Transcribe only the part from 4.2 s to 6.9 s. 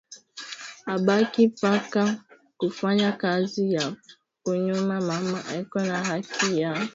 ku nyumba mama eko na haki ya